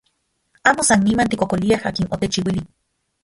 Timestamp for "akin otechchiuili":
1.91-2.65